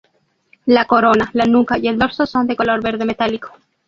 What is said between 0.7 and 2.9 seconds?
corona, la nuca y el dorso son de color